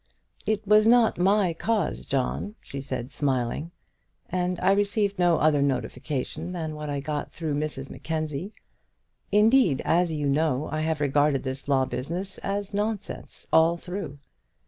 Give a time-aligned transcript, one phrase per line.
[0.47, 3.69] "It was not my cause, John," she said, smiling,
[4.31, 8.51] "and I received no other notification than what I got through Mrs Mackenzie.
[9.31, 14.17] Indeed, as you know, I have regarded this law business as nonsense all through.